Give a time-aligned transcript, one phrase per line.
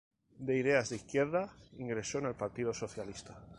[0.39, 3.37] De ideas de izquierda, ingresó en el Partido Socialista.